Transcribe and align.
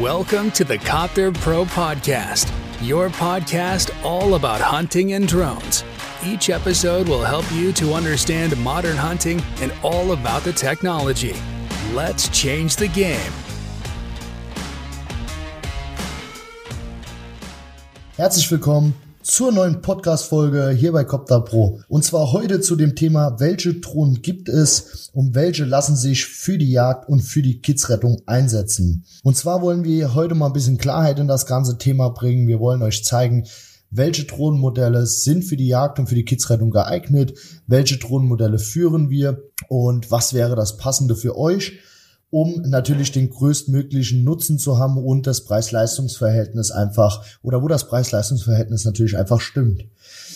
Welcome 0.00 0.50
to 0.52 0.64
the 0.64 0.76
Copter 0.76 1.30
Pro 1.30 1.64
Podcast, 1.64 2.50
your 2.82 3.10
podcast 3.10 3.94
all 4.04 4.34
about 4.34 4.60
hunting 4.60 5.12
and 5.12 5.28
drones. 5.28 5.84
Each 6.24 6.50
episode 6.50 7.08
will 7.08 7.22
help 7.22 7.44
you 7.52 7.72
to 7.74 7.92
understand 7.92 8.56
modern 8.56 8.96
hunting 8.96 9.40
and 9.60 9.72
all 9.84 10.10
about 10.10 10.42
the 10.42 10.52
technology. 10.52 11.36
Let's 11.92 12.28
change 12.30 12.74
the 12.74 12.88
game. 12.88 13.30
Herzlich 18.16 18.50
willkommen 18.50 18.94
zur 19.24 19.52
neuen 19.52 19.80
Podcast-Folge 19.80 20.68
hier 20.68 20.92
bei 20.92 21.02
Copter 21.04 21.40
Pro. 21.40 21.80
Und 21.88 22.04
zwar 22.04 22.32
heute 22.32 22.60
zu 22.60 22.76
dem 22.76 22.94
Thema, 22.94 23.40
welche 23.40 23.72
Drohnen 23.72 24.20
gibt 24.20 24.50
es 24.50 25.08
und 25.14 25.34
welche 25.34 25.64
lassen 25.64 25.96
sich 25.96 26.26
für 26.26 26.58
die 26.58 26.70
Jagd 26.70 27.08
und 27.08 27.22
für 27.22 27.40
die 27.40 27.62
Kidsrettung 27.62 28.20
einsetzen. 28.26 29.06
Und 29.22 29.34
zwar 29.34 29.62
wollen 29.62 29.82
wir 29.82 30.14
heute 30.14 30.34
mal 30.34 30.48
ein 30.48 30.52
bisschen 30.52 30.76
Klarheit 30.76 31.18
in 31.18 31.26
das 31.26 31.46
ganze 31.46 31.78
Thema 31.78 32.10
bringen. 32.10 32.46
Wir 32.46 32.60
wollen 32.60 32.82
euch 32.82 33.02
zeigen, 33.02 33.46
welche 33.90 34.24
Drohnenmodelle 34.24 35.06
sind 35.06 35.42
für 35.42 35.56
die 35.56 35.68
Jagd 35.68 35.98
und 35.98 36.06
für 36.06 36.16
die 36.16 36.26
Kidsrettung 36.26 36.70
geeignet, 36.70 37.32
welche 37.66 37.96
Drohnenmodelle 37.96 38.58
führen 38.58 39.08
wir 39.08 39.42
und 39.68 40.10
was 40.10 40.34
wäre 40.34 40.54
das 40.54 40.76
Passende 40.76 41.16
für 41.16 41.38
euch 41.38 41.78
um 42.34 42.62
natürlich 42.62 43.12
den 43.12 43.30
größtmöglichen 43.30 44.24
Nutzen 44.24 44.58
zu 44.58 44.76
haben 44.76 44.98
und 44.98 45.24
das 45.24 45.44
Preis-Leistungs-Verhältnis 45.44 46.72
einfach 46.72 47.24
oder 47.42 47.62
wo 47.62 47.68
das 47.68 47.86
Preis-Leistungs-Verhältnis 47.86 48.84
natürlich 48.84 49.16
einfach 49.16 49.40
stimmt. 49.40 49.84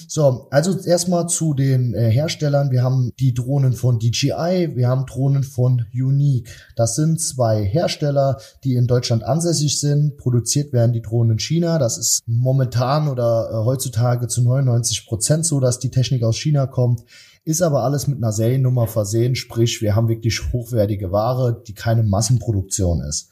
So, 0.06 0.46
also 0.52 0.78
erstmal 0.78 1.28
zu 1.28 1.54
den 1.54 1.94
äh, 1.94 2.08
Herstellern. 2.08 2.70
Wir 2.70 2.84
haben 2.84 3.10
die 3.18 3.34
Drohnen 3.34 3.72
von 3.72 3.98
DJI, 3.98 4.76
wir 4.76 4.86
haben 4.86 5.06
Drohnen 5.06 5.42
von 5.42 5.86
Unique. 5.92 6.48
Das 6.76 6.94
sind 6.94 7.20
zwei 7.20 7.64
Hersteller, 7.64 8.38
die 8.62 8.74
in 8.74 8.86
Deutschland 8.86 9.24
ansässig 9.24 9.80
sind. 9.80 10.18
Produziert 10.18 10.72
werden 10.72 10.92
die 10.92 11.02
Drohnen 11.02 11.32
in 11.32 11.38
China. 11.40 11.80
Das 11.80 11.98
ist 11.98 12.22
momentan 12.26 13.08
oder 13.08 13.50
äh, 13.50 13.54
heutzutage 13.64 14.28
zu 14.28 14.42
99 14.42 15.04
Prozent 15.04 15.44
so, 15.44 15.58
dass 15.58 15.80
die 15.80 15.90
Technik 15.90 16.22
aus 16.22 16.38
China 16.38 16.68
kommt 16.68 17.02
ist 17.48 17.62
aber 17.62 17.82
alles 17.82 18.06
mit 18.06 18.18
einer 18.18 18.30
Seriennummer 18.30 18.86
versehen, 18.86 19.34
sprich, 19.34 19.80
wir 19.80 19.96
haben 19.96 20.10
wirklich 20.10 20.52
hochwertige 20.52 21.12
Ware, 21.12 21.62
die 21.66 21.72
keine 21.88 22.02
Massenproduktion 22.02 23.00
ist. 23.00 23.30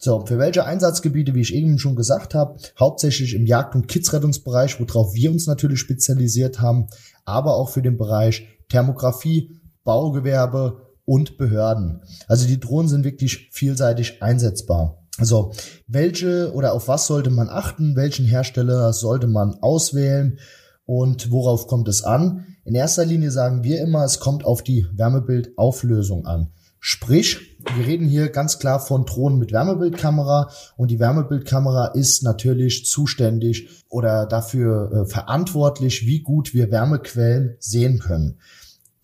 So, 0.00 0.26
für 0.26 0.38
welche 0.38 0.64
Einsatzgebiete, 0.64 1.34
wie 1.34 1.42
ich 1.42 1.54
eben 1.54 1.78
schon 1.78 1.94
gesagt 1.94 2.34
habe, 2.34 2.58
hauptsächlich 2.78 3.34
im 3.34 3.46
Jagd- 3.46 3.74
und 3.74 3.86
Kidsrettungsbereich, 3.86 4.78
worauf 4.80 5.14
wir 5.14 5.30
uns 5.30 5.46
natürlich 5.46 5.78
spezialisiert 5.78 6.60
haben, 6.60 6.88
aber 7.24 7.54
auch 7.54 7.70
für 7.70 7.82
den 7.82 7.96
Bereich 7.96 8.46
Thermografie, 8.68 9.60
Baugewerbe 9.84 10.82
und 11.04 11.38
Behörden. 11.38 12.02
Also 12.26 12.46
die 12.46 12.58
Drohnen 12.58 12.88
sind 12.88 13.04
wirklich 13.04 13.48
vielseitig 13.52 14.22
einsetzbar. 14.22 14.98
Also, 15.18 15.52
welche 15.86 16.52
oder 16.52 16.72
auf 16.72 16.88
was 16.88 17.06
sollte 17.06 17.30
man 17.30 17.48
achten? 17.48 17.94
Welchen 17.94 18.26
Hersteller 18.26 18.92
sollte 18.92 19.28
man 19.28 19.54
auswählen? 19.60 20.40
Und 20.84 21.30
worauf 21.30 21.68
kommt 21.68 21.86
es 21.86 22.02
an? 22.02 22.44
In 22.64 22.74
erster 22.74 23.04
Linie 23.04 23.30
sagen 23.30 23.62
wir 23.62 23.80
immer, 23.80 24.04
es 24.04 24.18
kommt 24.18 24.44
auf 24.44 24.62
die 24.62 24.86
Wärmebildauflösung 24.92 26.26
an. 26.26 26.50
Sprich, 26.86 27.53
wir 27.76 27.86
reden 27.86 28.06
hier 28.06 28.28
ganz 28.28 28.58
klar 28.58 28.80
von 28.80 29.04
Drohnen 29.04 29.38
mit 29.38 29.52
Wärmebildkamera 29.52 30.50
und 30.76 30.90
die 30.90 30.98
Wärmebildkamera 30.98 31.88
ist 31.88 32.22
natürlich 32.22 32.86
zuständig 32.86 33.84
oder 33.88 34.26
dafür 34.26 34.92
äh, 34.92 35.06
verantwortlich, 35.06 36.06
wie 36.06 36.20
gut 36.20 36.54
wir 36.54 36.70
Wärmequellen 36.70 37.56
sehen 37.58 37.98
können. 37.98 38.38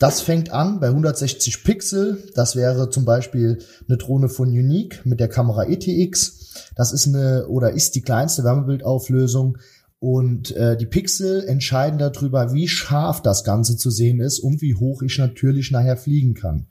Das 0.01 0.23
fängt 0.23 0.51
an 0.51 0.81
bei 0.81 0.89
160 0.89 1.63
Pixel. 1.63 2.25
Das 2.35 2.57
wäre 2.57 2.89
zum 2.89 3.05
Beispiel 3.05 3.59
eine 3.87 3.99
Drohne 3.99 4.31
von 4.31 4.49
Unique 4.49 5.05
mit 5.05 5.21
der 5.21 5.29
Kamera 5.29 5.65
ETX. 5.65 6.71
Das 6.75 6.93
ist 6.93 7.07
eine 7.07 7.49
oder 7.49 7.73
ist 7.73 7.95
die 7.97 8.01
kleinste 8.01 8.43
Wärmebildauflösung. 8.43 9.59
Und 9.99 10.57
äh, 10.57 10.79
die 10.79 10.87
Pixel 10.87 11.45
entscheiden 11.45 11.99
darüber, 11.99 12.55
wie 12.55 12.67
scharf 12.67 13.21
das 13.21 13.45
Ganze 13.45 13.77
zu 13.77 13.91
sehen 13.91 14.21
ist 14.21 14.39
und 14.41 14.63
wie 14.63 14.75
hoch 14.75 15.03
ich 15.03 15.19
natürlich 15.19 15.71
nachher 15.71 15.99
fliegen 15.99 16.33
kann. 16.33 16.69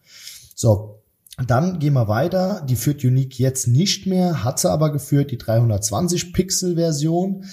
So, 0.55 0.98
dann 1.47 1.79
gehen 1.79 1.93
wir 1.93 2.07
weiter. 2.07 2.65
Die 2.67 2.75
führt 2.75 3.03
Unique 3.03 3.39
jetzt 3.39 3.67
nicht 3.67 4.05
mehr, 4.05 4.43
hat 4.43 4.59
sie 4.59 4.69
aber 4.69 4.91
geführt, 4.91 5.31
die 5.31 5.37
320 5.37 6.33
Pixel 6.33 6.75
Version 6.75 7.45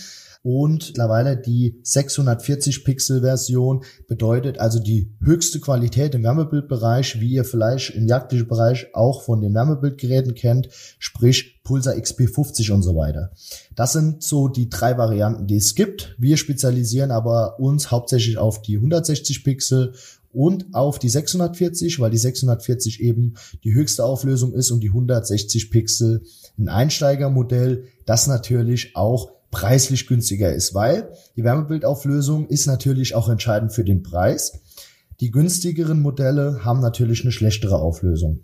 und 0.48 0.86
mittlerweile 0.90 1.36
die 1.36 1.80
640 1.82 2.84
Pixel 2.84 3.22
Version 3.22 3.82
bedeutet 4.06 4.60
also 4.60 4.78
die 4.78 5.12
höchste 5.20 5.58
Qualität 5.58 6.14
im 6.14 6.22
Wärmebildbereich, 6.22 7.20
wie 7.20 7.32
ihr 7.32 7.44
vielleicht 7.44 7.90
im 7.96 8.06
jagdlichen 8.06 8.46
Bereich 8.46 8.94
auch 8.94 9.22
von 9.22 9.40
den 9.40 9.54
Wärmebildgeräten 9.54 10.36
kennt, 10.36 10.68
sprich 11.00 11.60
Pulsar 11.64 11.94
XP50 11.94 12.70
und 12.70 12.82
so 12.82 12.94
weiter. 12.94 13.32
Das 13.74 13.92
sind 13.92 14.22
so 14.22 14.46
die 14.46 14.70
drei 14.70 14.96
Varianten, 14.96 15.48
die 15.48 15.56
es 15.56 15.74
gibt. 15.74 16.14
Wir 16.16 16.36
spezialisieren 16.36 17.10
aber 17.10 17.58
uns 17.58 17.90
hauptsächlich 17.90 18.38
auf 18.38 18.62
die 18.62 18.76
160 18.76 19.42
Pixel 19.42 19.94
und 20.36 20.74
auf 20.74 20.98
die 20.98 21.08
640, 21.08 21.98
weil 21.98 22.10
die 22.10 22.18
640 22.18 23.00
eben 23.00 23.34
die 23.64 23.74
höchste 23.74 24.04
Auflösung 24.04 24.52
ist 24.52 24.70
und 24.70 24.80
die 24.80 24.88
160 24.88 25.70
Pixel 25.70 26.22
ein 26.58 26.68
Einsteigermodell, 26.68 27.84
das 28.04 28.26
natürlich 28.26 28.94
auch 28.94 29.32
preislich 29.50 30.06
günstiger 30.06 30.52
ist, 30.54 30.74
weil 30.74 31.10
die 31.36 31.44
Wärmebildauflösung 31.44 32.48
ist 32.48 32.66
natürlich 32.66 33.14
auch 33.14 33.28
entscheidend 33.28 33.72
für 33.72 33.84
den 33.84 34.02
Preis. 34.02 34.60
Die 35.20 35.30
günstigeren 35.30 36.00
Modelle 36.00 36.64
haben 36.64 36.80
natürlich 36.80 37.22
eine 37.22 37.32
schlechtere 37.32 37.78
Auflösung. 37.78 38.40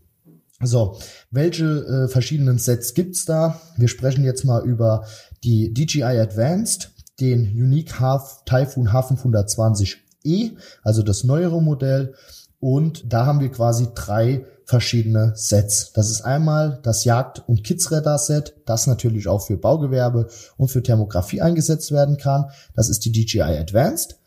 So, 0.63 0.97
welche 1.31 1.65
äh, 1.65 2.09
verschiedenen 2.09 2.59
Sets 2.59 2.95
gibt's 2.95 3.25
da? 3.27 3.61
Wir 3.77 3.89
sprechen 3.89 4.25
jetzt 4.25 4.45
mal 4.45 4.65
über 4.65 5.05
die 5.45 5.75
DJI 5.75 6.05
Advanced, 6.05 6.93
den 7.21 7.43
Unique 7.51 8.01
Half 8.01 8.45
Typhoon 8.47 8.93
H520e, 10.25 10.57
also 10.83 11.03
das 11.03 11.25
neuere 11.25 11.63
Modell. 11.63 12.15
Und 12.61 13.13
da 13.13 13.27
haben 13.27 13.41
wir 13.41 13.51
quasi 13.51 13.89
drei 13.95 14.47
verschiedene 14.65 15.33
Sets. 15.35 15.93
Das 15.93 16.11
ist 16.11 16.23
einmal 16.23 16.79
das 16.83 17.05
Jagd- 17.05 17.43
und 17.49 17.65
Kidsradar-Set, 17.65 18.55
das 18.65 18.87
natürlich 18.87 19.27
auch 19.27 19.45
für 19.45 19.57
Baugewerbe 19.57 20.29
und 20.57 20.69
für 20.69 20.83
Thermografie 20.83 21.43
eingesetzt 21.43 21.91
werden 21.91 22.17
kann. 22.17 22.51
Das 22.75 22.89
ist 22.89 23.05
die 23.05 23.13
DJI 23.13 23.43
Advanced. 23.43 24.19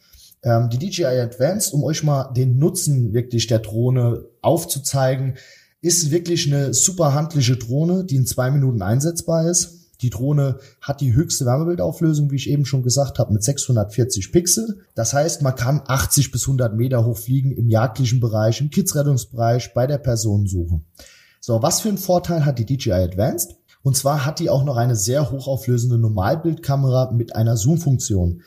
Ähm, 0.43 0.69
die 0.69 0.77
DJI 0.77 1.05
Advanced, 1.21 1.73
um 1.73 1.83
euch 1.83 2.03
mal 2.03 2.31
den 2.33 2.57
Nutzen 2.59 3.13
wirklich 3.13 3.47
der 3.47 3.59
Drohne 3.59 4.25
aufzuzeigen, 4.41 5.35
ist 5.81 6.11
wirklich 6.11 6.51
eine 6.51 6.73
super 6.73 7.13
handliche 7.13 7.57
Drohne, 7.57 8.03
die 8.03 8.15
in 8.15 8.25
zwei 8.25 8.51
Minuten 8.51 8.81
einsetzbar 8.81 9.49
ist. 9.49 9.84
Die 10.01 10.09
Drohne 10.09 10.59
hat 10.81 11.01
die 11.01 11.13
höchste 11.13 11.45
Wärmebildauflösung, 11.45 12.31
wie 12.31 12.35
ich 12.35 12.49
eben 12.49 12.65
schon 12.65 12.83
gesagt 12.83 13.19
habe, 13.19 13.33
mit 13.33 13.43
640 13.43 14.31
Pixel. 14.31 14.79
Das 14.93 15.13
heißt, 15.13 15.41
man 15.41 15.55
kann 15.55 15.81
80 15.85 16.31
bis 16.31 16.43
100 16.43 16.75
Meter 16.75 17.05
hoch 17.05 17.17
fliegen 17.17 17.51
im 17.51 17.69
jagdlichen 17.69 18.19
Bereich, 18.19 18.61
im 18.61 18.69
Kidsrettungsbereich, 18.69 19.73
bei 19.73 19.87
der 19.87 19.97
Personensuche. 19.97 20.81
So, 21.39 21.61
was 21.61 21.81
für 21.81 21.89
einen 21.89 21.97
Vorteil 21.97 22.45
hat 22.45 22.59
die 22.59 22.65
DJI 22.65 22.91
Advanced? 22.91 23.55
Und 23.83 23.95
zwar 23.95 24.25
hat 24.25 24.39
die 24.39 24.49
auch 24.49 24.63
noch 24.63 24.77
eine 24.77 24.95
sehr 24.95 25.29
hochauflösende 25.31 25.99
Normalbildkamera 25.99 27.11
mit 27.11 27.35
einer 27.35 27.55
Zoom-Funktion. 27.55 28.41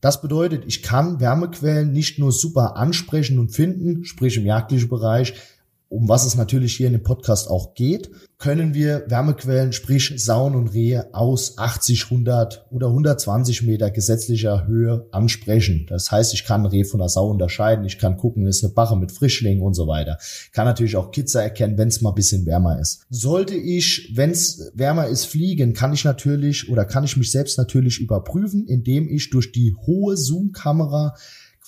Das 0.00 0.22
bedeutet, 0.22 0.64
ich 0.66 0.82
kann 0.82 1.20
Wärmequellen 1.20 1.92
nicht 1.92 2.18
nur 2.18 2.32
super 2.32 2.76
ansprechen 2.76 3.38
und 3.38 3.50
finden, 3.50 4.04
sprich 4.04 4.36
im 4.36 4.46
jagdlichen 4.46 4.88
Bereich, 4.88 5.34
um 5.88 6.08
was 6.08 6.26
es 6.26 6.34
natürlich 6.34 6.76
hier 6.76 6.86
in 6.86 6.92
dem 6.92 7.02
Podcast 7.02 7.48
auch 7.48 7.74
geht, 7.74 8.10
können 8.36 8.72
wir 8.72 9.04
Wärmequellen, 9.08 9.72
sprich 9.72 10.12
Sauen 10.16 10.54
und 10.54 10.68
Rehe 10.68 11.12
aus 11.12 11.58
80, 11.58 12.04
100 12.04 12.66
oder 12.70 12.88
120 12.88 13.62
Meter 13.62 13.90
gesetzlicher 13.90 14.66
Höhe 14.66 15.08
ansprechen. 15.10 15.86
Das 15.88 16.12
heißt, 16.12 16.34
ich 16.34 16.44
kann 16.44 16.66
Reh 16.66 16.84
von 16.84 17.00
der 17.00 17.08
Sau 17.08 17.28
unterscheiden, 17.28 17.84
ich 17.84 17.98
kann 17.98 18.16
gucken, 18.16 18.46
ist 18.46 18.62
eine 18.62 18.72
Bache 18.72 18.96
mit 18.96 19.12
Frischlingen 19.12 19.62
und 19.62 19.74
so 19.74 19.88
weiter. 19.88 20.18
Kann 20.52 20.66
natürlich 20.66 20.96
auch 20.96 21.10
Kitzer 21.10 21.42
erkennen, 21.42 21.78
wenn 21.78 21.88
es 21.88 22.00
mal 22.00 22.10
ein 22.10 22.14
bisschen 22.14 22.46
wärmer 22.46 22.78
ist. 22.78 23.06
Sollte 23.10 23.54
ich, 23.54 24.12
wenn 24.14 24.30
es 24.30 24.70
wärmer 24.74 25.06
ist, 25.08 25.24
fliegen, 25.24 25.72
kann 25.72 25.92
ich 25.92 26.04
natürlich 26.04 26.70
oder 26.70 26.84
kann 26.84 27.04
ich 27.04 27.16
mich 27.16 27.32
selbst 27.32 27.58
natürlich 27.58 27.98
überprüfen, 27.98 28.66
indem 28.66 29.08
ich 29.08 29.30
durch 29.30 29.52
die 29.52 29.74
hohe 29.86 30.16
Zoom-Kamera 30.16 31.14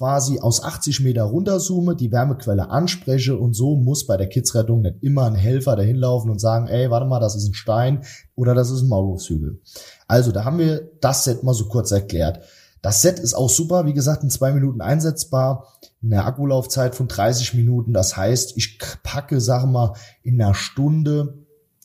quasi 0.01 0.41
aus 0.41 0.63
80 0.63 1.01
Meter 1.01 1.25
runterzoome, 1.25 1.95
die 1.95 2.11
Wärmequelle 2.11 2.71
anspreche 2.71 3.37
und 3.37 3.53
so 3.53 3.77
muss 3.77 4.07
bei 4.07 4.17
der 4.17 4.29
Kidsrettung 4.29 4.81
nicht 4.81 5.03
immer 5.03 5.27
ein 5.27 5.35
Helfer 5.35 5.77
dahin 5.77 5.97
und 6.31 6.41
sagen, 6.41 6.69
ey, 6.69 6.91
warte 6.91 7.05
mal, 7.05 7.21
das 7.21 7.35
ist 7.35 7.47
ein 7.47 7.53
Stein 7.53 8.03
oder 8.35 8.55
das 8.55 8.71
ist 8.71 8.81
ein 8.81 8.89
Maulwurfshügel. 8.89 9.61
Also 10.09 10.33
da 10.33 10.47
haben 10.47 10.59
wir 10.59 10.89
das 11.03 11.25
Set 11.25 11.43
mal 11.43 11.53
so 11.53 11.67
kurz 11.69 11.91
erklärt. 11.91 12.41
Das 12.81 13.03
Set 13.03 13.19
ist 13.19 13.35
auch 13.35 13.51
super, 13.51 13.85
wie 13.85 13.93
gesagt, 13.93 14.23
in 14.23 14.31
zwei 14.31 14.53
Minuten 14.53 14.81
einsetzbar, 14.81 15.69
eine 16.03 16.25
Akkulaufzeit 16.25 16.95
von 16.95 17.07
30 17.07 17.53
Minuten. 17.53 17.93
Das 17.93 18.17
heißt, 18.17 18.57
ich 18.57 18.79
packe, 19.03 19.39
wir 19.65 19.73
mal, 19.73 19.93
in 20.23 20.41
einer 20.41 20.55
Stunde, 20.55 21.45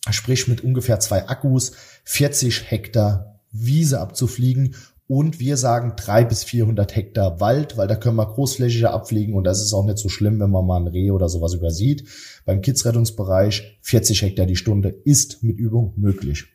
sprich 0.09 0.47
mit 0.47 0.63
ungefähr 0.63 1.01
zwei 1.01 1.27
Akkus, 1.27 1.73
40 2.05 2.71
Hektar 2.71 3.41
Wiese 3.51 3.99
abzufliegen 3.99 4.75
und 5.07 5.39
wir 5.39 5.57
sagen 5.57 5.93
drei 5.95 6.25
bis 6.25 6.43
400 6.43 6.95
Hektar 6.95 7.39
Wald, 7.39 7.77
weil 7.77 7.87
da 7.87 7.95
können 7.95 8.15
wir 8.15 8.25
großflächiger 8.25 8.91
abfliegen 8.91 9.35
und 9.35 9.43
das 9.43 9.61
ist 9.61 9.73
auch 9.73 9.85
nicht 9.85 9.99
so 9.99 10.09
schlimm, 10.09 10.39
wenn 10.39 10.49
man 10.49 10.65
mal 10.65 10.77
ein 10.77 10.87
Reh 10.87 11.11
oder 11.11 11.29
sowas 11.29 11.53
übersieht. 11.53 12.07
Beim 12.45 12.61
Kidsrettungsbereich 12.61 13.79
40 13.81 14.21
Hektar 14.23 14.45
die 14.45 14.55
Stunde 14.55 14.89
ist 14.89 15.43
mit 15.43 15.57
Übung 15.57 15.93
möglich. 15.95 16.45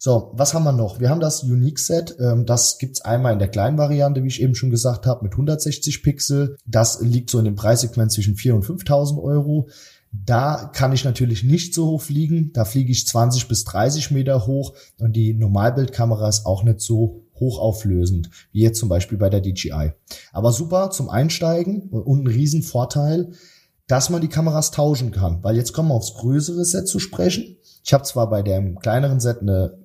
So, 0.00 0.30
was 0.34 0.54
haben 0.54 0.62
wir 0.62 0.72
noch? 0.72 1.00
Wir 1.00 1.10
haben 1.10 1.20
das 1.20 1.42
Unique 1.42 1.80
Set. 1.80 2.16
Ähm, 2.20 2.46
das 2.46 2.78
gibt's 2.78 3.00
einmal 3.00 3.32
in 3.32 3.40
der 3.40 3.48
kleinen 3.48 3.78
Variante, 3.78 4.22
wie 4.22 4.28
ich 4.28 4.40
eben 4.40 4.54
schon 4.54 4.70
gesagt 4.70 5.06
habe, 5.06 5.24
mit 5.24 5.32
160 5.32 6.04
Pixel. 6.04 6.56
Das 6.66 7.00
liegt 7.00 7.30
so 7.30 7.38
in 7.40 7.46
dem 7.46 7.56
Preissegment 7.56 8.12
zwischen 8.12 8.36
4.000 8.36 8.52
und 8.52 8.64
5.000 8.64 9.20
Euro. 9.20 9.68
Da 10.12 10.70
kann 10.72 10.92
ich 10.92 11.04
natürlich 11.04 11.42
nicht 11.42 11.74
so 11.74 11.88
hoch 11.88 12.02
fliegen. 12.02 12.52
Da 12.52 12.64
fliege 12.64 12.92
ich 12.92 13.08
20 13.08 13.48
bis 13.48 13.64
30 13.64 14.12
Meter 14.12 14.46
hoch 14.46 14.74
und 15.00 15.16
die 15.16 15.34
Normalbildkamera 15.34 16.28
ist 16.28 16.46
auch 16.46 16.62
nicht 16.62 16.80
so 16.80 17.24
hochauflösend, 17.40 18.30
wie 18.52 18.62
jetzt 18.62 18.78
zum 18.78 18.88
Beispiel 18.88 19.18
bei 19.18 19.30
der 19.30 19.40
DJI. 19.40 19.92
Aber 20.32 20.52
super 20.52 20.90
zum 20.90 21.08
Einsteigen 21.08 21.88
und 21.90 22.24
ein 22.24 22.26
Riesenvorteil, 22.26 23.32
dass 23.86 24.10
man 24.10 24.20
die 24.20 24.28
Kameras 24.28 24.70
tauschen 24.70 25.10
kann, 25.10 25.42
weil 25.42 25.56
jetzt 25.56 25.72
kommen 25.72 25.88
wir 25.88 25.94
aufs 25.94 26.14
größere 26.14 26.64
Set 26.64 26.88
zu 26.88 26.98
sprechen. 26.98 27.56
Ich 27.84 27.92
habe 27.92 28.04
zwar 28.04 28.28
bei 28.28 28.42
dem 28.42 28.78
kleineren 28.78 29.18
Set 29.18 29.40
eine 29.40 29.78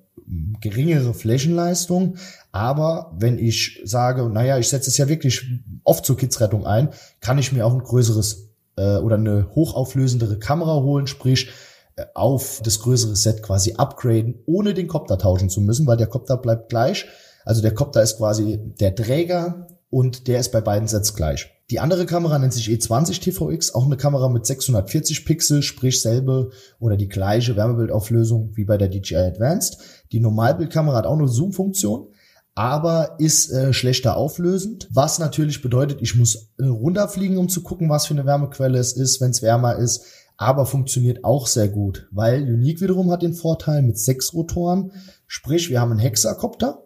geringere 0.60 1.14
Flächenleistung, 1.14 2.16
aber 2.52 3.14
wenn 3.18 3.38
ich 3.38 3.80
sage, 3.84 4.28
naja, 4.28 4.58
ich 4.58 4.68
setze 4.68 4.90
es 4.90 4.96
ja 4.96 5.08
wirklich 5.08 5.44
oft 5.84 6.04
zur 6.04 6.16
Kidsrettung 6.16 6.66
ein, 6.66 6.90
kann 7.20 7.38
ich 7.38 7.52
mir 7.52 7.66
auch 7.66 7.72
ein 7.72 7.82
größeres 7.82 8.50
äh, 8.76 8.96
oder 8.96 9.16
eine 9.16 9.48
hochauflösendere 9.54 10.38
Kamera 10.38 10.82
holen, 10.82 11.06
sprich 11.06 11.50
äh, 11.96 12.04
auf 12.14 12.60
das 12.64 12.80
größere 12.80 13.16
Set 13.16 13.42
quasi 13.42 13.74
upgraden, 13.74 14.42
ohne 14.46 14.74
den 14.74 14.88
Kopter 14.88 15.18
tauschen 15.18 15.50
zu 15.50 15.60
müssen, 15.60 15.86
weil 15.86 15.96
der 15.96 16.06
Kopter 16.06 16.36
bleibt 16.36 16.68
gleich. 16.68 17.06
Also 17.44 17.62
der 17.62 17.74
Kopter 17.74 18.02
ist 18.02 18.18
quasi 18.18 18.58
der 18.80 18.94
Träger 18.94 19.66
und 19.90 20.26
der 20.26 20.40
ist 20.40 20.52
bei 20.52 20.60
beiden 20.60 20.88
Sets 20.88 21.14
gleich. 21.14 21.50
Die 21.70 21.80
andere 21.80 22.04
Kamera 22.04 22.38
nennt 22.38 22.52
sich 22.52 22.68
E20 22.68 23.20
TVX, 23.20 23.74
auch 23.74 23.86
eine 23.86 23.96
Kamera 23.96 24.28
mit 24.28 24.44
640 24.44 25.24
Pixel, 25.24 25.62
sprich 25.62 26.02
selbe 26.02 26.50
oder 26.78 26.96
die 26.96 27.08
gleiche 27.08 27.56
Wärmebildauflösung 27.56 28.52
wie 28.54 28.64
bei 28.64 28.76
der 28.76 28.88
DJI 28.88 29.16
Advanced. 29.16 29.78
Die 30.12 30.20
Normalbildkamera 30.20 30.96
hat 30.96 31.06
auch 31.06 31.18
eine 31.18 31.26
Zoom-Funktion, 31.26 32.08
aber 32.54 33.16
ist 33.18 33.50
äh, 33.50 33.72
schlechter 33.72 34.16
auflösend, 34.16 34.88
was 34.92 35.18
natürlich 35.18 35.62
bedeutet, 35.62 36.02
ich 36.02 36.14
muss 36.14 36.52
äh, 36.58 36.66
runterfliegen, 36.66 37.38
um 37.38 37.48
zu 37.48 37.62
gucken, 37.62 37.88
was 37.88 38.06
für 38.06 38.14
eine 38.14 38.26
Wärmequelle 38.26 38.78
es 38.78 38.92
ist, 38.92 39.20
wenn 39.20 39.30
es 39.30 39.42
wärmer 39.42 39.76
ist, 39.76 40.04
aber 40.36 40.66
funktioniert 40.66 41.24
auch 41.24 41.46
sehr 41.46 41.68
gut, 41.68 42.08
weil 42.10 42.42
Unique 42.42 42.80
wiederum 42.80 43.10
hat 43.10 43.22
den 43.22 43.34
Vorteil 43.34 43.82
mit 43.82 43.98
sechs 43.98 44.34
Rotoren, 44.34 44.92
sprich 45.26 45.70
wir 45.70 45.80
haben 45.80 45.92
einen 45.92 46.00
Hexakopter, 46.00 46.83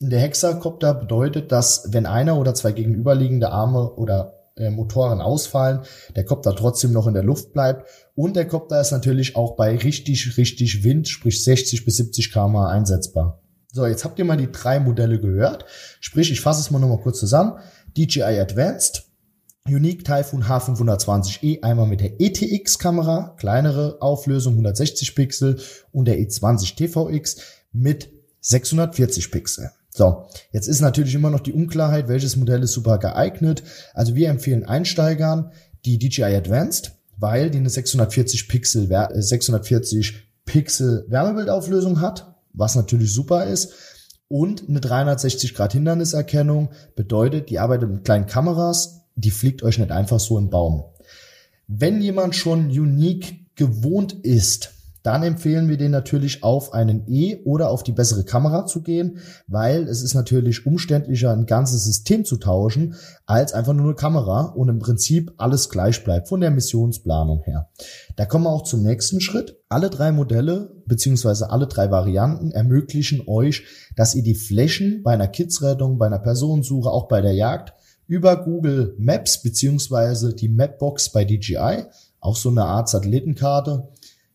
der 0.00 0.20
Hexakopter 0.20 0.94
bedeutet, 0.94 1.52
dass 1.52 1.92
wenn 1.92 2.06
einer 2.06 2.38
oder 2.38 2.54
zwei 2.54 2.72
gegenüberliegende 2.72 3.50
Arme 3.50 3.92
oder 3.92 4.40
äh, 4.56 4.70
Motoren 4.70 5.20
ausfallen, 5.20 5.80
der 6.16 6.24
Kopter 6.24 6.56
trotzdem 6.56 6.92
noch 6.92 7.06
in 7.06 7.14
der 7.14 7.22
Luft 7.22 7.52
bleibt 7.52 7.86
und 8.14 8.34
der 8.34 8.48
Kopter 8.48 8.80
ist 8.80 8.92
natürlich 8.92 9.36
auch 9.36 9.56
bei 9.56 9.76
richtig, 9.76 10.38
richtig 10.38 10.84
Wind, 10.84 11.08
sprich 11.08 11.44
60 11.44 11.84
bis 11.84 11.98
70 11.98 12.32
km 12.32 12.56
einsetzbar. 12.56 13.42
So, 13.72 13.86
jetzt 13.86 14.04
habt 14.04 14.18
ihr 14.18 14.24
mal 14.24 14.36
die 14.36 14.50
drei 14.50 14.80
Modelle 14.80 15.20
gehört. 15.20 15.64
Sprich, 16.00 16.32
ich 16.32 16.40
fasse 16.40 16.60
es 16.60 16.70
mal 16.70 16.80
nochmal 16.80 17.00
kurz 17.00 17.20
zusammen. 17.20 17.58
DJI 17.96 18.40
Advanced, 18.40 19.04
Unique 19.66 20.04
Typhoon 20.04 20.44
H520e, 20.44 21.62
einmal 21.62 21.86
mit 21.86 22.00
der 22.00 22.20
ETX-Kamera, 22.20 23.36
kleinere 23.38 23.98
Auflösung, 24.00 24.54
160 24.54 25.14
Pixel 25.14 25.60
und 25.92 26.06
der 26.06 26.18
E20 26.18 26.74
TVX 26.74 27.36
mit 27.72 28.10
640 28.40 29.30
Pixel. 29.30 29.70
So, 29.90 30.26
jetzt 30.52 30.68
ist 30.68 30.80
natürlich 30.80 31.14
immer 31.14 31.30
noch 31.30 31.40
die 31.40 31.52
Unklarheit, 31.52 32.08
welches 32.08 32.36
Modell 32.36 32.62
ist 32.62 32.72
super 32.72 32.98
geeignet. 32.98 33.62
Also 33.92 34.14
wir 34.14 34.28
empfehlen 34.28 34.64
Einsteigern 34.64 35.50
die 35.84 35.98
DJI 35.98 36.36
Advanced, 36.36 36.92
weil 37.16 37.50
die 37.50 37.58
eine 37.58 37.70
640 37.70 38.48
Pixel, 38.48 38.88
640 38.88 40.12
äh, 40.14 40.18
Pixel 40.44 41.04
Wärmebildauflösung 41.08 42.00
hat, 42.00 42.34
was 42.52 42.76
natürlich 42.76 43.12
super 43.12 43.44
ist. 43.44 43.72
Und 44.28 44.68
eine 44.68 44.80
360 44.80 45.54
Grad 45.54 45.72
Hinderniserkennung 45.72 46.70
bedeutet, 46.94 47.50
die 47.50 47.58
arbeitet 47.58 47.90
mit 47.90 48.04
kleinen 48.04 48.26
Kameras, 48.26 49.02
die 49.16 49.32
fliegt 49.32 49.64
euch 49.64 49.78
nicht 49.78 49.90
einfach 49.90 50.20
so 50.20 50.38
im 50.38 50.50
Baum. 50.50 50.84
Wenn 51.66 52.00
jemand 52.00 52.36
schon 52.36 52.66
unique 52.66 53.56
gewohnt 53.56 54.12
ist, 54.12 54.72
dann 55.02 55.22
empfehlen 55.22 55.68
wir 55.68 55.76
den 55.76 55.90
natürlich 55.90 56.42
auf 56.42 56.74
einen 56.74 57.04
E 57.08 57.42
oder 57.44 57.70
auf 57.70 57.82
die 57.82 57.92
bessere 57.92 58.24
Kamera 58.24 58.66
zu 58.66 58.82
gehen, 58.82 59.18
weil 59.46 59.88
es 59.88 60.02
ist 60.02 60.14
natürlich 60.14 60.66
umständlicher, 60.66 61.32
ein 61.32 61.46
ganzes 61.46 61.84
System 61.84 62.24
zu 62.24 62.36
tauschen, 62.36 62.94
als 63.26 63.52
einfach 63.52 63.72
nur 63.72 63.86
eine 63.86 63.94
Kamera 63.94 64.42
und 64.42 64.68
im 64.68 64.78
Prinzip 64.78 65.32
alles 65.38 65.70
gleich 65.70 66.04
bleibt 66.04 66.28
von 66.28 66.40
der 66.40 66.50
Missionsplanung 66.50 67.42
her. 67.44 67.68
Da 68.16 68.26
kommen 68.26 68.44
wir 68.44 68.50
auch 68.50 68.64
zum 68.64 68.82
nächsten 68.82 69.20
Schritt. 69.20 69.58
Alle 69.68 69.88
drei 69.88 70.12
Modelle 70.12 70.72
beziehungsweise 70.86 71.50
alle 71.50 71.66
drei 71.66 71.90
Varianten 71.90 72.50
ermöglichen 72.50 73.22
euch, 73.26 73.64
dass 73.96 74.14
ihr 74.14 74.22
die 74.22 74.34
Flächen 74.34 75.02
bei 75.02 75.12
einer 75.12 75.28
Kidsrettung, 75.28 75.98
bei 75.98 76.06
einer 76.06 76.18
Personensuche, 76.18 76.90
auch 76.90 77.08
bei 77.08 77.20
der 77.20 77.32
Jagd 77.32 77.72
über 78.06 78.42
Google 78.42 78.96
Maps 78.98 79.40
beziehungsweise 79.40 80.34
die 80.34 80.48
Mapbox 80.48 81.10
bei 81.10 81.24
DJI, 81.24 81.84
auch 82.18 82.34
so 82.34 82.50
eine 82.50 82.64
Art 82.64 82.88
Satellitenkarte, 82.88 83.88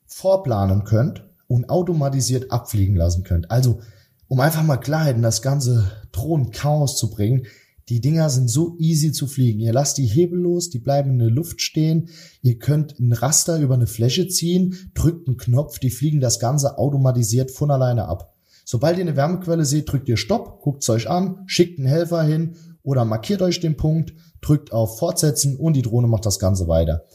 vorplanen 0.06 0.84
könnt 0.84 1.24
und 1.48 1.70
automatisiert 1.70 2.52
abfliegen 2.52 2.96
lassen 2.96 3.24
könnt. 3.24 3.52
Also, 3.52 3.80
um 4.28 4.40
einfach 4.40 4.64
mal 4.64 4.78
Klarheit 4.78 5.16
in 5.16 5.22
das 5.22 5.42
ganze 5.42 5.92
Drohnenchaos 6.12 6.98
zu 6.98 7.10
bringen, 7.10 7.46
die 7.90 8.02
Dinger 8.02 8.32
sind 8.32 8.50
so 8.50 8.76
easy 8.80 9.12
zu 9.12 9.28
fliegen. 9.28 9.60
Ihr 9.60 9.74
lasst 9.74 10.00
die 10.00 10.08
Hebel 10.08 10.40
los, 10.40 10.72
die 10.72 10.80
bleiben 10.80 11.12
in 11.12 11.20
der 11.20 11.30
Luft 11.30 11.62
stehen. 11.62 12.10
Ihr 12.42 12.58
könnt 12.58 13.00
ein 13.00 13.14
Raster 13.14 13.60
über 13.60 13.76
eine 13.76 13.86
Fläche 13.86 14.28
ziehen, 14.28 14.90
drückt 14.96 15.28
einen 15.28 15.38
Knopf, 15.38 15.78
die 15.78 15.92
fliegen 15.92 16.20
das 16.20 16.40
Ganze 16.40 16.80
automatisiert 16.80 17.52
von 17.52 17.70
alleine 17.70 18.08
ab. 18.08 18.34
Sobald 18.64 18.98
ihr 18.98 19.04
eine 19.04 19.16
Wärmequelle 19.16 19.66
seht, 19.66 19.92
drückt 19.92 20.10
ihr 20.10 20.18
Stopp, 20.18 20.62
guckt 20.62 20.82
es 20.82 20.90
euch 20.90 21.08
an, 21.08 21.44
schickt 21.46 21.78
einen 21.78 21.88
Helfer 21.88 22.24
hin 22.24 22.56
oder 22.82 23.06
markiert 23.06 23.44
euch 23.44 23.60
den 23.60 23.78
Punkt, 23.78 24.14
drückt 24.42 24.72
auf 24.72 24.98
Fortsetzen 24.98 25.56
und 25.56 25.74
die 25.74 25.84
Drohne 25.84 26.08
macht 26.08 26.26
das 26.26 26.40
Ganze 26.40 26.68
weiter. 26.68 27.06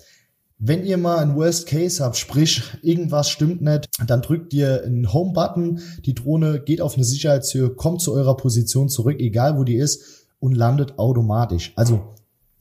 Wenn 0.63 0.85
ihr 0.85 0.99
mal 0.99 1.21
ein 1.21 1.37
Worst 1.37 1.67
Case 1.67 2.05
habt, 2.05 2.19
sprich 2.19 2.63
irgendwas 2.83 3.31
stimmt 3.31 3.63
nicht, 3.63 3.89
dann 4.07 4.21
drückt 4.21 4.53
ihr 4.53 4.85
einen 4.85 5.11
Home-Button, 5.11 5.81
die 6.05 6.15
Drohne 6.15 6.61
geht 6.61 6.83
auf 6.83 6.97
eine 6.97 7.05
Sicherheitshöhe, 7.05 7.71
kommt 7.71 8.03
zu 8.03 8.13
eurer 8.13 8.37
Position 8.37 8.91
zurück, 8.91 9.17
egal 9.21 9.57
wo 9.57 9.65
die 9.65 9.77
ist, 9.77 10.27
und 10.39 10.55
landet 10.55 10.99
automatisch. 10.99 11.73
Also 11.77 12.15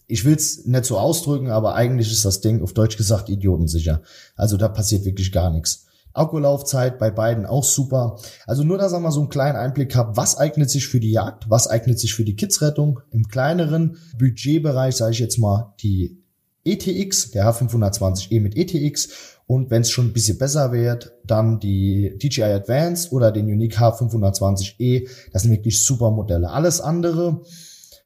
ich 0.08 0.24
will's 0.24 0.66
nicht 0.66 0.86
so 0.86 0.98
ausdrücken, 0.98 1.50
aber 1.50 1.76
eigentlich 1.76 2.10
ist 2.10 2.24
das 2.24 2.40
Ding 2.40 2.64
auf 2.64 2.72
Deutsch 2.72 2.96
gesagt 2.96 3.28
idiotensicher. 3.28 4.02
Also 4.38 4.56
da 4.56 4.70
passiert 4.70 5.04
wirklich 5.04 5.34
gar 5.34 5.50
nichts. 5.50 5.86
Akkulaufzeit 6.14 7.00
bei 7.00 7.12
beiden 7.12 7.46
auch 7.46 7.66
super. 7.66 8.18
Also 8.48 8.64
nur, 8.64 8.78
dass 8.78 8.94
ihr 8.94 9.00
mal 9.00 9.12
so 9.12 9.20
einen 9.20 9.30
kleinen 9.30 9.58
Einblick 9.58 9.94
habt, 9.98 10.16
was 10.16 10.38
eignet 10.38 10.70
sich 10.70 10.88
für 10.88 11.02
die 11.02 11.12
Jagd, 11.12 11.50
was 11.50 11.68
eignet 11.68 12.00
sich 12.00 12.14
für 12.14 12.24
die 12.24 12.38
Kidsrettung. 12.38 13.02
Im 13.12 13.28
kleineren 13.28 13.98
Budgetbereich 14.18 14.96
sage 14.96 15.12
ich 15.12 15.20
jetzt 15.20 15.38
mal 15.38 15.74
die 15.82 16.19
ETX, 16.72 17.32
der 17.32 17.46
H520e 17.46 18.42
mit 18.42 18.56
ETX 18.56 19.10
und 19.50 19.72
wenn 19.72 19.82
es 19.82 19.90
schon 19.90 20.06
ein 20.06 20.14
bisschen 20.14 20.38
besser 20.38 20.72
wird, 20.72 21.12
dann 21.26 21.60
die 21.60 22.16
DJI 22.22 22.44
Advanced 22.44 23.12
oder 23.12 23.32
den 23.32 23.48
Unique 23.48 23.80
H520e. 23.80 25.10
Das 25.34 25.42
sind 25.42 25.52
wirklich 25.52 25.84
super 25.84 26.12
Modelle. 26.12 26.52
Alles 26.52 26.80
andere, 26.82 27.42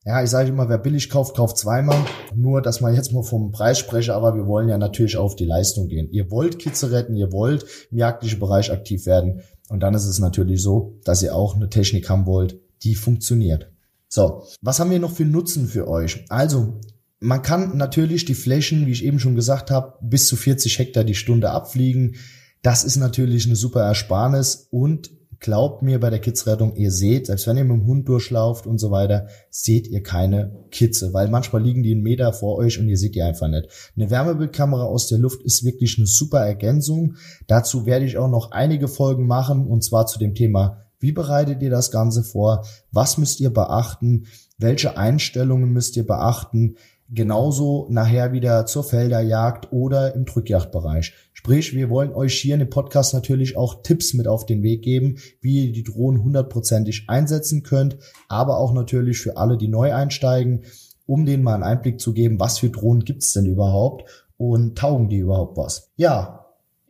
ja, 0.06 0.24
ich 0.24 0.30
sage 0.30 0.50
immer, 0.50 0.70
wer 0.70 0.78
billig 0.78 1.10
kauft, 1.10 1.36
kauft 1.36 1.58
zweimal. 1.58 1.98
Nur, 2.34 2.62
dass 2.62 2.80
man 2.80 2.96
jetzt 2.96 3.12
mal 3.12 3.24
vom 3.24 3.52
Preis 3.52 3.78
spreche, 3.78 4.14
aber 4.14 4.36
wir 4.36 4.48
wollen 4.48 4.70
ja 4.70 4.78
natürlich 4.78 5.18
auf 5.18 5.36
die 5.36 5.44
Leistung 5.44 5.90
gehen. 5.90 6.10
Ihr 6.12 6.32
wollt 6.32 6.60
Kitze 6.60 6.92
retten, 6.92 7.18
ihr 7.18 7.34
wollt 7.34 7.66
im 7.92 7.98
jagdlichen 7.98 8.40
Bereich 8.40 8.72
aktiv 8.72 9.06
werden. 9.06 9.42
Und 9.68 9.82
dann 9.82 9.94
ist 9.94 10.06
es 10.06 10.20
natürlich 10.20 10.62
so, 10.62 10.98
dass 11.04 11.24
ihr 11.24 11.36
auch 11.36 11.56
eine 11.56 11.70
Technik 11.70 12.10
haben 12.10 12.26
wollt, 12.26 12.60
die 12.84 12.96
funktioniert. 12.96 13.70
So, 14.08 14.44
was 14.62 14.80
haben 14.80 14.92
wir 14.92 15.00
noch 15.00 15.12
für 15.12 15.26
Nutzen 15.26 15.68
für 15.68 15.88
euch? 15.88 16.24
Also, 16.30 16.80
man 17.24 17.42
kann 17.42 17.78
natürlich 17.78 18.26
die 18.26 18.36
Flächen, 18.36 18.86
wie 18.86 18.92
ich 18.92 19.06
eben 19.06 19.20
schon 19.20 19.36
gesagt 19.36 19.72
habe, 19.72 19.94
bis 20.02 20.28
zu 20.28 20.36
40 20.36 20.78
Hektar 20.78 21.04
die 21.04 21.16
Stunde 21.16 21.52
abfliegen. 21.52 22.16
Das 22.62 22.84
ist 22.84 22.98
natürlich 22.98 23.46
eine 23.46 23.56
super 23.56 23.82
Ersparnis 23.82 24.68
und 24.72 25.10
glaubt 25.40 25.84
mir 25.84 26.00
bei 26.00 26.10
der 26.10 26.20
Kidsrettung, 26.20 26.76
ihr 26.76 26.92
seht, 26.92 27.28
selbst 27.28 27.48
wenn 27.48 27.58
ihr 27.58 27.66
mit 27.66 27.78
dem 27.78 27.86
Hund 27.86 28.08
durchlauft 28.08 28.66
und 28.66 28.78
so 28.78 28.92
weiter, 28.92 29.28
seht 29.50 29.88
ihr 29.88 30.02
keine 30.02 30.66
Kitze, 30.72 31.14
weil 31.14 31.28
manchmal 31.28 31.62
liegen 31.62 31.84
die 31.84 31.92
einen 31.92 32.02
Meter 32.02 32.32
vor 32.32 32.58
euch 32.58 32.80
und 32.80 32.88
ihr 32.88 32.98
seht 32.98 33.16
die 33.16 33.22
einfach 33.22 33.50
nicht. 33.50 33.68
Eine 33.96 34.10
Wärmebildkamera 34.10 34.84
aus 34.84 35.08
der 35.08 35.18
Luft 35.18 35.44
ist 35.44 35.66
wirklich 35.66 35.98
eine 35.98 36.08
super 36.08 36.40
Ergänzung. 36.40 37.16
Dazu 37.48 37.86
werde 37.86 38.06
ich 38.06 38.18
auch 38.18 38.30
noch 38.30 38.52
einige 38.52 38.88
Folgen 38.88 39.28
machen 39.28 39.68
und 39.68 39.84
zwar 39.84 40.08
zu 40.08 40.18
dem 40.20 40.34
Thema, 40.34 40.84
wie 41.00 41.12
bereitet 41.12 41.62
ihr 41.62 41.70
das 41.70 41.92
Ganze 41.92 42.24
vor? 42.24 42.66
Was 42.94 43.18
müsst 43.18 43.42
ihr 43.42 43.50
beachten? 43.50 44.28
Welche 44.58 44.98
Einstellungen 44.98 45.74
müsst 45.74 45.98
ihr 45.98 46.08
beachten? 46.08 46.78
Genauso 47.16 47.86
nachher 47.92 48.34
wieder 48.34 48.66
zur 48.66 48.84
Felderjagd 48.84 49.72
oder 49.72 50.16
im 50.16 50.26
Drückjagdbereich. 50.26 51.14
Sprich, 51.34 51.76
wir 51.76 51.92
wollen 51.92 52.12
euch 52.12 52.34
hier 52.40 52.56
in 52.56 52.62
dem 52.62 52.72
Podcast 52.72 53.14
natürlich 53.14 53.56
auch 53.56 53.84
Tipps 53.84 54.16
mit 54.16 54.28
auf 54.28 54.48
den 54.48 54.64
Weg 54.64 54.82
geben, 54.82 55.18
wie 55.40 55.68
ihr 55.68 55.74
die 55.74 55.84
Drohnen 55.84 56.24
hundertprozentig 56.24 57.06
einsetzen 57.10 57.62
könnt, 57.62 57.98
aber 58.30 58.58
auch 58.58 58.74
natürlich 58.74 59.20
für 59.20 59.38
alle, 59.38 59.58
die 59.58 59.68
neu 59.68 59.94
einsteigen, 59.94 60.64
um 61.06 61.28
denen 61.28 61.44
mal 61.44 61.54
einen 61.54 61.62
Einblick 61.62 62.02
zu 62.02 62.14
geben, 62.14 62.40
was 62.40 62.58
für 62.58 62.72
Drohnen 62.72 63.06
gibt's 63.06 63.34
denn 63.34 63.46
überhaupt 63.46 64.26
und 64.38 64.76
taugen 64.76 65.08
die 65.08 65.18
überhaupt 65.18 65.56
was. 65.56 65.92
Ja, 65.96 66.43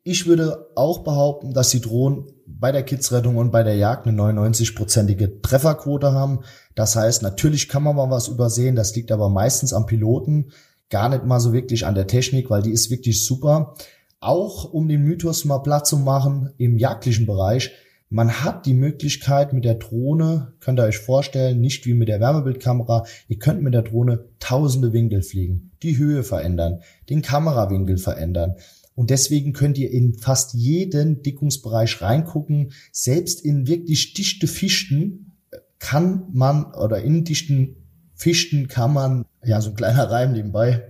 Ich 0.05 0.27
würde 0.27 0.67
auch 0.75 0.99
behaupten, 1.05 1.53
dass 1.53 1.69
die 1.69 1.79
Drohnen 1.79 2.25
bei 2.45 2.73
der 2.73 2.83
Kidsrettung 2.83 3.37
und 3.37 3.51
bei 3.51 3.63
der 3.63 3.77
Jagd 3.77 4.05
eine 4.05 4.21
99-prozentige 4.21 5.41
Trefferquote 5.41 6.11
haben. 6.11 6.41
Das 6.75 6.97
heißt, 6.97 7.21
natürlich 7.21 7.69
kann 7.69 7.83
man 7.83 7.95
mal 7.95 8.09
was 8.09 8.27
übersehen, 8.27 8.75
das 8.75 8.93
liegt 8.95 9.13
aber 9.13 9.29
meistens 9.29 9.71
am 9.71 9.85
Piloten, 9.85 10.51
gar 10.89 11.07
nicht 11.07 11.23
mal 11.23 11.39
so 11.39 11.53
wirklich 11.53 11.85
an 11.85 11.95
der 11.95 12.07
Technik, 12.07 12.49
weil 12.49 12.61
die 12.61 12.71
ist 12.71 12.91
wirklich 12.91 13.25
super. 13.25 13.75
Auch 14.19 14.73
um 14.73 14.89
den 14.89 15.03
Mythos 15.03 15.45
mal 15.45 15.59
platt 15.59 15.87
zu 15.87 15.97
machen, 15.97 16.51
im 16.57 16.77
jagdlichen 16.77 17.25
Bereich, 17.25 17.71
man 18.09 18.43
hat 18.43 18.65
die 18.65 18.73
Möglichkeit 18.73 19.53
mit 19.53 19.63
der 19.63 19.75
Drohne, 19.75 20.53
könnt 20.59 20.79
ihr 20.79 20.83
euch 20.83 20.99
vorstellen, 20.99 21.61
nicht 21.61 21.85
wie 21.85 21.93
mit 21.93 22.09
der 22.09 22.19
Wärmebildkamera, 22.19 23.05
ihr 23.29 23.39
könnt 23.39 23.63
mit 23.63 23.73
der 23.73 23.81
Drohne 23.83 24.25
tausende 24.39 24.91
Winkel 24.91 25.21
fliegen, 25.21 25.71
die 25.81 25.97
Höhe 25.97 26.23
verändern, 26.23 26.81
den 27.09 27.21
Kamerawinkel 27.21 27.97
verändern. 27.97 28.55
Und 28.95 29.09
deswegen 29.09 29.53
könnt 29.53 29.77
ihr 29.77 29.91
in 29.91 30.13
fast 30.13 30.53
jeden 30.53 31.23
Dickungsbereich 31.23 32.01
reingucken. 32.01 32.71
Selbst 32.91 33.43
in 33.43 33.67
wirklich 33.67 34.13
dichte 34.13 34.47
Fichten 34.47 35.31
kann 35.79 36.27
man 36.31 36.73
oder 36.73 37.01
in 37.01 37.23
dichten 37.23 37.75
Fichten 38.13 38.67
kann 38.67 38.93
man, 38.93 39.25
ja, 39.43 39.59
so 39.61 39.71
ein 39.71 39.75
kleiner 39.75 40.03
Reim 40.11 40.33
nebenbei, 40.33 40.83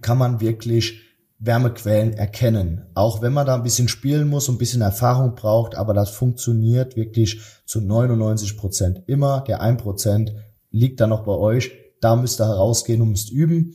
kann 0.00 0.18
man 0.18 0.40
wirklich 0.40 1.00
Wärmequellen 1.38 2.12
erkennen. 2.12 2.86
Auch 2.94 3.20
wenn 3.20 3.32
man 3.32 3.46
da 3.46 3.56
ein 3.56 3.64
bisschen 3.64 3.88
spielen 3.88 4.28
muss 4.28 4.48
und 4.48 4.54
ein 4.54 4.58
bisschen 4.58 4.80
Erfahrung 4.80 5.34
braucht, 5.34 5.74
aber 5.74 5.92
das 5.92 6.10
funktioniert 6.10 6.94
wirklich 6.94 7.40
zu 7.66 7.80
99 7.80 8.56
Prozent 8.56 9.02
immer. 9.06 9.42
Der 9.48 9.60
1 9.60 9.82
Prozent 9.82 10.32
liegt 10.70 11.00
da 11.00 11.08
noch 11.08 11.24
bei 11.24 11.32
euch. 11.32 11.72
Da 12.00 12.14
müsst 12.14 12.40
ihr 12.40 12.46
herausgehen 12.46 13.02
und 13.02 13.10
müsst 13.10 13.32
üben. 13.32 13.74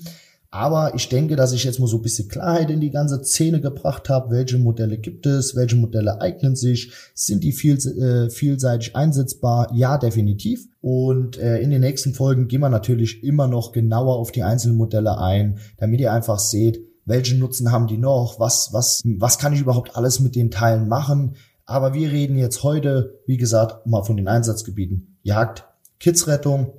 Aber 0.50 0.96
ich 0.96 1.10
denke, 1.10 1.36
dass 1.36 1.52
ich 1.52 1.66
jetzt 1.66 1.80
mal 1.80 1.88
so 1.88 1.98
ein 1.98 2.02
bisschen 2.02 2.30
Klarheit 2.30 2.70
in 2.72 2.80
die 2.80 2.92
ganze 2.92 3.22
Szene 3.24 3.60
gebracht 3.60 4.08
habe. 4.10 4.32
Welche 4.32 4.58
Modelle 4.58 4.98
gibt 4.98 5.26
es? 5.26 5.56
Welche 5.56 5.76
Modelle 5.76 6.22
eignen 6.22 6.56
sich? 6.56 6.94
Sind 7.14 7.44
die 7.44 7.52
viel, 7.52 7.76
äh, 7.76 8.30
vielseitig 8.30 8.96
einsetzbar? 8.96 9.70
Ja, 9.74 9.98
definitiv. 9.98 10.68
Und 10.80 11.38
äh, 11.38 11.60
in 11.60 11.70
den 11.70 11.82
nächsten 11.82 12.14
Folgen 12.14 12.48
gehen 12.48 12.62
wir 12.62 12.70
natürlich 12.70 13.24
immer 13.24 13.48
noch 13.48 13.74
genauer 13.74 14.16
auf 14.16 14.32
die 14.32 14.44
einzelnen 14.44 14.78
Modelle 14.78 15.18
ein, 15.18 15.60
damit 15.78 16.00
ihr 16.00 16.14
einfach 16.14 16.40
seht, 16.40 16.80
welchen 17.04 17.40
Nutzen 17.40 17.72
haben 17.72 17.88
die 17.88 17.98
noch, 17.98 18.40
was, 18.40 18.70
was, 18.74 19.02
was 19.18 19.40
kann 19.40 19.54
ich 19.54 19.62
überhaupt 19.62 19.96
alles 19.96 20.20
mit 20.20 20.36
den 20.36 20.52
Teilen 20.52 20.88
machen. 20.88 21.36
Aber 21.66 21.94
wir 21.94 22.12
reden 22.12 22.38
jetzt 22.38 22.64
heute, 22.64 23.20
wie 23.26 23.38
gesagt, 23.38 23.86
mal 23.86 24.04
von 24.04 24.16
den 24.16 24.30
Einsatzgebieten 24.30 25.18
Jagd, 25.24 25.66
Kidsrettung 26.00 26.74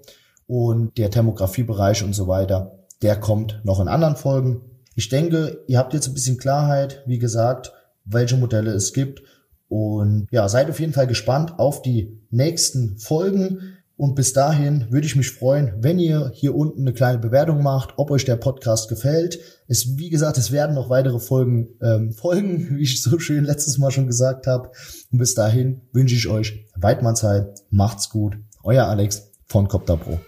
und 0.46 0.96
der 0.96 1.10
Thermografiebereich 1.10 2.02
und 2.02 2.14
so 2.14 2.28
weiter. 2.28 2.77
Der 3.02 3.16
kommt 3.16 3.60
noch 3.64 3.80
in 3.80 3.88
anderen 3.88 4.16
Folgen. 4.16 4.62
Ich 4.94 5.08
denke, 5.08 5.62
ihr 5.68 5.78
habt 5.78 5.94
jetzt 5.94 6.08
ein 6.08 6.14
bisschen 6.14 6.38
Klarheit, 6.38 7.04
wie 7.06 7.18
gesagt, 7.18 7.72
welche 8.04 8.36
Modelle 8.36 8.72
es 8.72 8.92
gibt. 8.92 9.22
Und 9.68 10.26
ja, 10.30 10.48
seid 10.48 10.70
auf 10.70 10.80
jeden 10.80 10.92
Fall 10.92 11.06
gespannt 11.06 11.58
auf 11.58 11.82
die 11.82 12.20
nächsten 12.30 12.98
Folgen. 12.98 13.76
Und 13.96 14.14
bis 14.14 14.32
dahin 14.32 14.86
würde 14.90 15.06
ich 15.06 15.16
mich 15.16 15.32
freuen, 15.32 15.74
wenn 15.80 15.98
ihr 15.98 16.30
hier 16.32 16.54
unten 16.54 16.82
eine 16.82 16.92
kleine 16.92 17.18
Bewertung 17.18 17.62
macht, 17.64 17.94
ob 17.96 18.12
euch 18.12 18.24
der 18.24 18.36
Podcast 18.36 18.88
gefällt. 18.88 19.40
Es, 19.66 19.98
wie 19.98 20.08
gesagt, 20.08 20.38
es 20.38 20.52
werden 20.52 20.76
noch 20.76 20.88
weitere 20.88 21.18
Folgen 21.18 21.68
ähm, 21.82 22.12
folgen, 22.14 22.76
wie 22.76 22.82
ich 22.82 23.02
so 23.02 23.18
schön 23.18 23.44
letztes 23.44 23.76
Mal 23.78 23.90
schon 23.90 24.06
gesagt 24.06 24.46
habe. 24.46 24.70
Und 25.10 25.18
bis 25.18 25.34
dahin 25.34 25.82
wünsche 25.92 26.14
ich 26.14 26.28
euch 26.28 26.64
Weidmannszeit. 26.76 27.60
Macht's 27.70 28.08
gut. 28.08 28.36
Euer 28.62 28.86
Alex 28.86 29.32
von 29.46 29.66
Copter 29.66 29.96
Pro. 29.96 30.18